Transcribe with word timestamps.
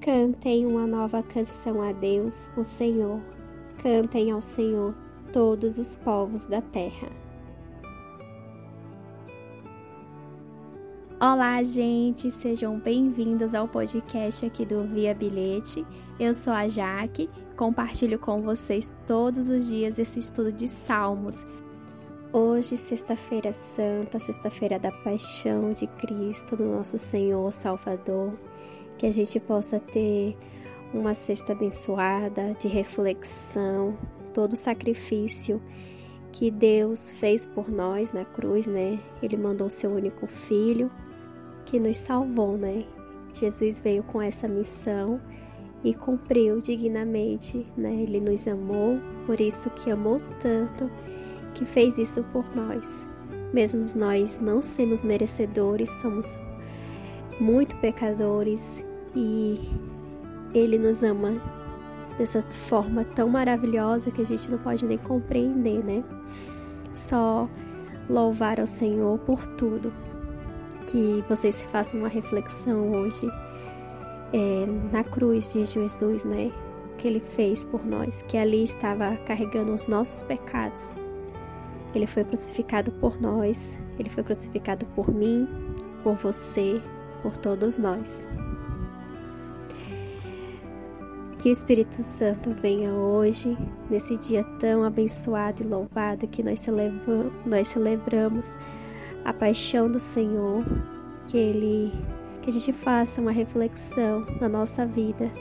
Cantem 0.00 0.64
uma 0.64 0.86
nova 0.86 1.22
canção 1.22 1.82
a 1.82 1.92
Deus, 1.92 2.50
o 2.56 2.64
Senhor. 2.64 3.20
Cantem 3.82 4.30
ao 4.30 4.40
Senhor 4.40 4.94
todos 5.30 5.76
os 5.76 5.94
povos 5.94 6.46
da 6.46 6.62
terra. 6.62 7.12
Olá, 11.20 11.62
gente, 11.62 12.30
sejam 12.30 12.78
bem-vindos 12.78 13.54
ao 13.54 13.68
podcast 13.68 14.46
aqui 14.46 14.64
do 14.64 14.84
Via 14.84 15.14
Bilhete. 15.14 15.84
Eu 16.18 16.32
sou 16.32 16.54
a 16.54 16.66
Jaque, 16.66 17.28
compartilho 17.54 18.18
com 18.18 18.40
vocês 18.40 18.96
todos 19.06 19.50
os 19.50 19.68
dias 19.68 19.98
esse 19.98 20.18
estudo 20.18 20.50
de 20.50 20.66
Salmos. 20.66 21.44
Hoje, 22.32 22.74
sexta-feira 22.78 23.52
santa, 23.52 24.18
sexta-feira 24.18 24.78
da 24.78 24.90
paixão 24.90 25.74
de 25.74 25.86
Cristo, 25.86 26.56
do 26.56 26.64
nosso 26.64 26.98
Senhor 26.98 27.52
Salvador, 27.52 28.32
que 29.00 29.06
a 29.06 29.10
gente 29.10 29.40
possa 29.40 29.80
ter 29.80 30.36
uma 30.92 31.14
sexta 31.14 31.52
abençoada 31.52 32.54
de 32.60 32.68
reflexão, 32.68 33.96
todo 34.34 34.52
o 34.52 34.56
sacrifício 34.58 35.58
que 36.30 36.50
Deus 36.50 37.10
fez 37.10 37.46
por 37.46 37.70
nós 37.70 38.12
na 38.12 38.26
cruz, 38.26 38.66
né? 38.66 39.00
Ele 39.22 39.38
mandou 39.38 39.70
seu 39.70 39.90
único 39.90 40.26
filho 40.26 40.90
que 41.64 41.80
nos 41.80 41.96
salvou, 41.96 42.58
né? 42.58 42.84
Jesus 43.32 43.80
veio 43.80 44.02
com 44.02 44.20
essa 44.20 44.46
missão 44.46 45.18
e 45.82 45.94
cumpriu 45.94 46.60
dignamente, 46.60 47.66
né? 47.78 48.02
Ele 48.02 48.20
nos 48.20 48.46
amou, 48.46 49.00
por 49.24 49.40
isso 49.40 49.70
que 49.70 49.90
amou 49.90 50.20
tanto, 50.38 50.90
que 51.54 51.64
fez 51.64 51.96
isso 51.96 52.22
por 52.24 52.44
nós. 52.54 53.08
Mesmo 53.50 53.82
nós 53.96 54.38
não 54.40 54.60
sermos 54.60 55.04
merecedores, 55.04 55.88
somos 55.88 56.38
muito 57.40 57.74
pecadores 57.76 58.84
e 59.14 59.58
ele 60.54 60.78
nos 60.78 61.02
ama 61.02 61.40
dessa 62.18 62.42
forma 62.42 63.04
tão 63.04 63.28
maravilhosa 63.28 64.10
que 64.10 64.20
a 64.20 64.26
gente 64.26 64.50
não 64.50 64.58
pode 64.58 64.84
nem 64.84 64.98
compreender, 64.98 65.82
né? 65.84 66.04
Só 66.92 67.48
louvar 68.08 68.60
ao 68.60 68.66
Senhor 68.66 69.18
por 69.20 69.46
tudo 69.46 69.92
que 70.86 71.24
vocês 71.28 71.60
façam 71.60 72.00
uma 72.00 72.08
reflexão 72.08 72.90
hoje 72.92 73.26
é, 74.32 74.66
na 74.92 75.04
cruz 75.04 75.52
de 75.52 75.64
Jesus, 75.64 76.24
né? 76.24 76.52
O 76.92 76.96
que 76.96 77.06
ele 77.06 77.20
fez 77.20 77.64
por 77.64 77.86
nós, 77.86 78.22
que 78.22 78.36
ali 78.36 78.62
estava 78.62 79.16
carregando 79.18 79.72
os 79.72 79.86
nossos 79.86 80.22
pecados. 80.22 80.96
Ele 81.94 82.06
foi 82.06 82.24
crucificado 82.24 82.92
por 82.92 83.20
nós, 83.20 83.78
ele 83.98 84.10
foi 84.10 84.22
crucificado 84.22 84.84
por 84.94 85.12
mim, 85.12 85.48
por 86.02 86.14
você, 86.14 86.80
por 87.22 87.36
todos 87.36 87.78
nós. 87.78 88.28
Que 91.40 91.48
o 91.48 91.52
Espírito 91.52 91.94
Santo 91.94 92.54
venha 92.60 92.92
hoje, 92.92 93.56
nesse 93.88 94.18
dia 94.18 94.44
tão 94.58 94.84
abençoado 94.84 95.62
e 95.62 95.66
louvado 95.66 96.28
que 96.28 96.42
nós 96.42 96.60
celebramos, 96.60 97.32
nós 97.46 97.68
celebramos 97.68 98.58
a 99.24 99.32
paixão 99.32 99.90
do 99.90 99.98
Senhor, 99.98 100.62
que 101.26 101.38
ele 101.38 101.92
que 102.42 102.50
a 102.50 102.52
gente 102.52 102.74
faça 102.74 103.22
uma 103.22 103.30
reflexão 103.30 104.20
na 104.38 104.50
nossa 104.50 104.84
vida 104.84 105.32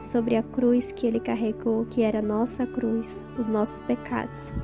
sobre 0.00 0.36
a 0.36 0.42
cruz 0.42 0.90
que 0.90 1.06
ele 1.06 1.20
carregou, 1.20 1.84
que 1.84 2.00
era 2.00 2.20
a 2.20 2.22
nossa 2.22 2.66
cruz, 2.66 3.22
os 3.38 3.46
nossos 3.46 3.82
pecados. 3.82 4.54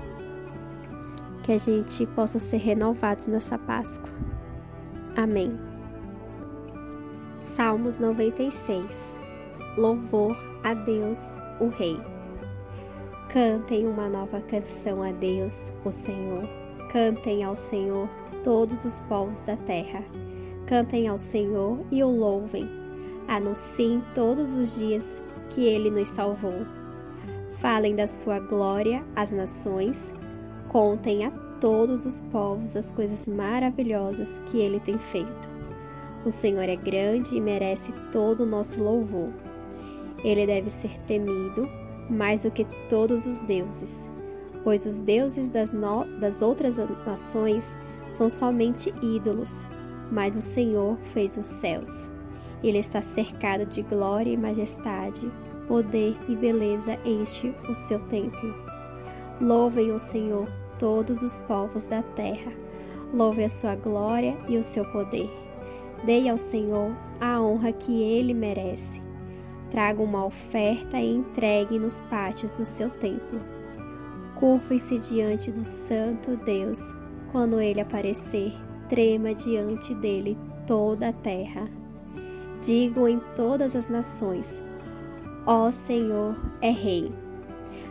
Que 1.42 1.52
a 1.52 1.58
gente 1.58 2.06
possa 2.06 2.38
ser 2.38 2.58
renovados 2.58 3.26
nessa 3.26 3.58
Páscoa. 3.58 4.08
Amém. 5.16 5.54
Salmos 7.36 7.98
96. 7.98 9.18
Louvor 9.76 10.51
a 10.64 10.74
Deus, 10.74 11.36
o 11.60 11.68
Rei. 11.68 11.98
Cantem 13.28 13.86
uma 13.86 14.08
nova 14.08 14.40
canção 14.40 15.02
a 15.02 15.10
Deus, 15.10 15.72
o 15.84 15.90
Senhor. 15.90 16.48
Cantem 16.90 17.42
ao 17.42 17.56
Senhor 17.56 18.08
todos 18.44 18.84
os 18.84 19.00
povos 19.00 19.40
da 19.40 19.56
terra. 19.56 20.04
Cantem 20.66 21.08
ao 21.08 21.18
Senhor 21.18 21.80
e 21.90 22.02
o 22.04 22.10
louvem. 22.10 22.68
Anunciem 23.26 24.02
todos 24.14 24.54
os 24.54 24.76
dias 24.76 25.22
que 25.50 25.64
ele 25.64 25.90
nos 25.90 26.10
salvou. 26.10 26.66
Falem 27.58 27.96
da 27.96 28.06
sua 28.06 28.38
glória 28.38 29.04
às 29.16 29.32
nações. 29.32 30.12
Contem 30.68 31.24
a 31.24 31.30
todos 31.60 32.06
os 32.06 32.20
povos 32.20 32.76
as 32.76 32.92
coisas 32.92 33.26
maravilhosas 33.26 34.38
que 34.46 34.58
ele 34.58 34.78
tem 34.78 34.98
feito. 34.98 35.50
O 36.24 36.30
Senhor 36.30 36.68
é 36.68 36.76
grande 36.76 37.36
e 37.36 37.40
merece 37.40 37.92
todo 38.12 38.42
o 38.42 38.46
nosso 38.46 38.82
louvor. 38.82 39.32
Ele 40.24 40.46
deve 40.46 40.70
ser 40.70 40.96
temido 41.02 41.68
mais 42.08 42.42
do 42.42 42.50
que 42.50 42.64
todos 42.88 43.26
os 43.26 43.40
deuses, 43.40 44.10
pois 44.62 44.86
os 44.86 44.98
deuses 44.98 45.48
das, 45.48 45.72
no... 45.72 46.04
das 46.18 46.42
outras 46.42 46.76
nações 47.06 47.78
são 48.10 48.28
somente 48.28 48.94
ídolos, 49.02 49.66
mas 50.10 50.36
o 50.36 50.40
Senhor 50.40 50.96
fez 50.98 51.36
os 51.36 51.46
céus. 51.46 52.10
Ele 52.62 52.78
está 52.78 53.02
cercado 53.02 53.66
de 53.66 53.82
glória 53.82 54.30
e 54.30 54.36
majestade, 54.36 55.30
poder 55.66 56.16
e 56.28 56.36
beleza 56.36 56.98
enche 57.04 57.54
o 57.68 57.74
seu 57.74 57.98
templo. 57.98 58.54
Louvem 59.40 59.90
o 59.90 59.98
Senhor 59.98 60.48
todos 60.78 61.22
os 61.22 61.38
povos 61.40 61.86
da 61.86 62.02
terra. 62.02 62.52
Louve 63.12 63.44
a 63.44 63.48
sua 63.48 63.74
glória 63.74 64.36
e 64.48 64.56
o 64.56 64.62
seu 64.62 64.84
poder. 64.84 65.30
Dei 66.04 66.28
ao 66.28 66.38
Senhor 66.38 66.92
a 67.20 67.40
honra 67.40 67.72
que 67.72 68.02
ele 68.02 68.34
merece. 68.34 69.00
Traga 69.72 70.02
uma 70.02 70.26
oferta 70.26 71.00
e 71.00 71.14
entregue 71.14 71.78
nos 71.78 72.02
pátios 72.02 72.52
do 72.52 72.62
seu 72.62 72.90
templo. 72.90 73.40
Curvem-se 74.34 74.98
diante 74.98 75.50
do 75.50 75.64
Santo 75.64 76.36
Deus 76.36 76.94
quando 77.32 77.58
ele 77.58 77.80
aparecer, 77.80 78.52
trema 78.86 79.34
diante 79.34 79.94
dele 79.94 80.36
toda 80.66 81.08
a 81.08 81.12
terra. 81.14 81.70
Digo 82.60 83.08
em 83.08 83.18
todas 83.34 83.74
as 83.74 83.88
nações: 83.88 84.62
Ó 85.46 85.70
Senhor 85.70 86.36
é 86.60 86.70
Rei. 86.70 87.10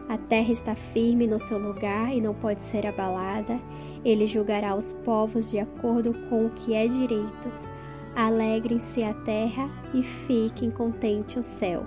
A 0.08 0.20
terra 0.20 0.52
está 0.52 0.76
firme 0.76 1.26
no 1.26 1.40
seu 1.40 1.58
lugar 1.58 2.16
e 2.16 2.22
não 2.22 2.36
pode 2.36 2.62
ser 2.62 2.86
abalada. 2.86 3.60
Ele 4.06 4.28
julgará 4.28 4.76
os 4.76 4.94
povos 4.94 5.50
de 5.50 5.58
acordo 5.58 6.14
com 6.30 6.46
o 6.46 6.52
que 6.52 6.76
é 6.76 6.86
direito. 6.86 7.71
Alegrem-se 8.16 9.04
a 9.04 9.14
terra 9.14 9.70
e 9.94 10.04
fiquem 10.04 10.70
contente 10.70 11.40
o 11.40 11.44
céu. 11.44 11.84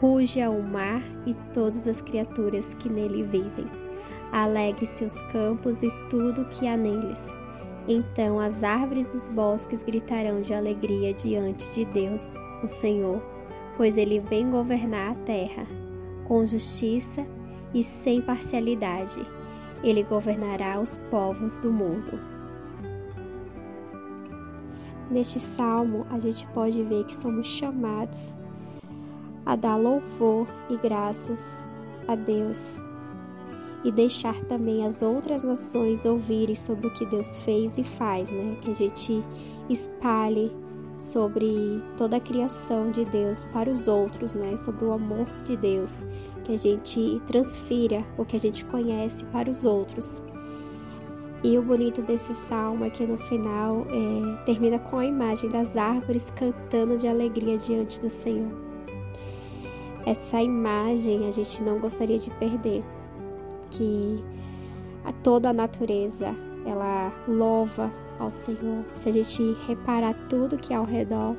Ruja 0.00 0.48
o 0.48 0.62
mar 0.62 1.02
e 1.26 1.34
todas 1.52 1.86
as 1.86 2.00
criaturas 2.00 2.72
que 2.74 2.90
nele 2.90 3.22
vivem 3.22 3.80
alegre 4.32 4.86
seus 4.86 5.20
campos 5.22 5.82
e 5.82 5.90
tudo 6.08 6.42
o 6.42 6.44
que 6.46 6.66
há 6.66 6.76
neles. 6.76 7.34
Então 7.88 8.38
as 8.38 8.62
árvores 8.62 9.06
dos 9.06 9.28
bosques 9.28 9.82
gritarão 9.82 10.40
de 10.40 10.54
alegria 10.54 11.12
diante 11.12 11.70
de 11.72 11.84
Deus, 11.86 12.36
o 12.62 12.68
Senhor, 12.68 13.20
pois 13.76 13.96
ele 13.96 14.20
vem 14.20 14.50
governar 14.50 15.12
a 15.12 15.14
terra. 15.14 15.66
Com 16.26 16.46
justiça 16.46 17.26
e 17.74 17.82
sem 17.82 18.20
parcialidade, 18.20 19.20
ele 19.82 20.02
governará 20.04 20.80
os 20.80 20.96
povos 21.10 21.58
do 21.58 21.72
mundo. 21.72 22.20
Neste 25.10 25.40
salmo, 25.40 26.06
a 26.08 26.20
gente 26.20 26.46
pode 26.48 26.82
ver 26.84 27.04
que 27.04 27.16
somos 27.16 27.46
chamados 27.46 28.36
a 29.44 29.56
dar 29.56 29.76
louvor 29.76 30.46
e 30.68 30.76
graças 30.76 31.62
a 32.06 32.14
Deus 32.14 32.80
e 33.82 33.90
deixar 33.90 34.34
também 34.44 34.86
as 34.86 35.02
outras 35.02 35.42
nações 35.42 36.04
ouvirem 36.04 36.54
sobre 36.54 36.86
o 36.86 36.92
que 36.92 37.06
Deus 37.06 37.36
fez 37.38 37.78
e 37.78 37.82
faz, 37.82 38.30
né? 38.30 38.56
Que 38.60 38.70
a 38.70 38.74
gente 38.74 39.24
espalhe 39.68 40.52
sobre 40.96 41.82
toda 41.96 42.18
a 42.18 42.20
criação 42.20 42.90
de 42.90 43.04
Deus 43.06 43.44
para 43.44 43.70
os 43.70 43.88
outros, 43.88 44.34
né? 44.34 44.56
Sobre 44.56 44.84
o 44.84 44.92
amor 44.92 45.26
de 45.44 45.56
Deus, 45.56 46.06
que 46.44 46.52
a 46.52 46.58
gente 46.58 47.20
transfira 47.26 48.04
o 48.18 48.24
que 48.24 48.36
a 48.36 48.40
gente 48.40 48.64
conhece 48.66 49.24
para 49.26 49.48
os 49.48 49.64
outros. 49.64 50.22
E 51.42 51.56
o 51.56 51.62
bonito 51.62 52.02
desse 52.02 52.34
salmo 52.34 52.84
é 52.84 52.90
que 52.90 53.06
no 53.06 53.16
final 53.16 53.86
é, 53.88 54.44
termina 54.44 54.78
com 54.78 54.98
a 54.98 55.06
imagem 55.06 55.48
das 55.48 55.74
árvores 55.74 56.30
cantando 56.30 56.98
de 56.98 57.08
alegria 57.08 57.56
diante 57.56 57.98
do 57.98 58.10
Senhor. 58.10 58.50
Essa 60.04 60.42
imagem 60.42 61.26
a 61.26 61.30
gente 61.30 61.62
não 61.62 61.78
gostaria 61.78 62.18
de 62.18 62.30
perder 62.32 62.84
que 63.70 64.22
a 65.04 65.12
toda 65.12 65.48
a 65.48 65.52
natureza 65.52 66.34
ela 66.66 67.10
louva 67.26 67.90
ao 68.18 68.30
Senhor. 68.30 68.84
Se 68.92 69.08
a 69.08 69.12
gente 69.12 69.56
reparar 69.66 70.14
tudo 70.28 70.58
que 70.58 70.74
é 70.74 70.76
ao 70.76 70.84
redor, 70.84 71.34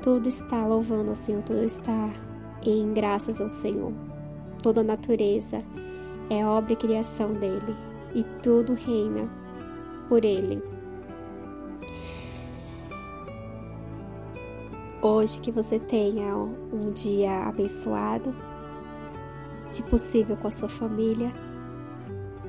tudo 0.00 0.26
está 0.26 0.66
louvando 0.66 1.10
ao 1.10 1.14
Senhor, 1.14 1.42
tudo 1.42 1.62
está 1.62 2.08
em 2.64 2.94
graças 2.94 3.42
ao 3.42 3.50
Senhor. 3.50 3.92
Toda 4.62 4.80
a 4.80 4.84
natureza 4.84 5.58
é 6.30 6.46
obra 6.46 6.72
e 6.72 6.76
criação 6.76 7.34
dele 7.34 7.93
e 8.14 8.24
tudo 8.42 8.74
reina 8.74 9.28
por 10.08 10.24
ele. 10.24 10.74
hoje 15.04 15.38
que 15.38 15.52
você 15.52 15.78
tenha 15.78 16.34
um 16.34 16.90
dia 16.92 17.46
abençoado, 17.46 18.34
se 19.70 19.82
possível 19.82 20.34
com 20.36 20.48
a 20.48 20.50
sua 20.50 20.68
família, 20.68 21.30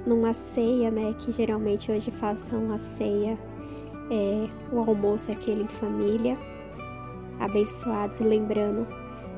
numa 0.05 0.31
ceia, 0.31 0.89
né? 0.89 1.13
Que 1.19 1.31
geralmente 1.31 1.91
hoje 1.91 2.11
façam 2.11 2.71
a 2.71 2.77
ceia, 2.77 3.37
é, 4.09 4.47
o 4.71 4.79
almoço 4.79 5.31
aquele 5.31 5.63
em 5.63 5.67
família, 5.67 6.37
abençoados 7.39 8.21
lembrando 8.21 8.87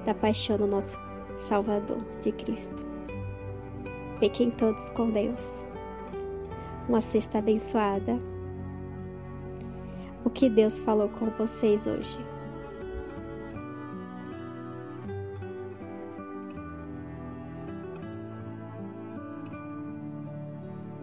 da 0.06 0.14
paixão 0.14 0.58
do 0.58 0.68
nosso 0.68 1.00
Salvador, 1.38 1.98
de 2.22 2.32
Cristo. 2.32 2.86
Fiquem 4.20 4.52
todos 4.52 4.90
com 4.92 5.10
Deus. 5.10 5.64
Uma 6.88 7.02
sexta 7.02 7.40
abençoada. 7.40 8.18
O 10.24 10.30
que 10.30 10.50
Deus 10.50 10.80
falou 10.80 11.10
com 11.10 11.30
vocês 11.32 11.86
hoje? 11.86 12.18